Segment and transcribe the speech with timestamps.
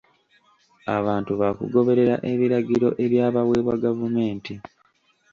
[0.97, 4.53] Abantu baakugoberera ebiragiro ebyabawebwa gavumenti.